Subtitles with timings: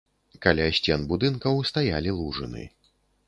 [0.43, 2.67] Каля сцен будынкаў стаялі лужыны.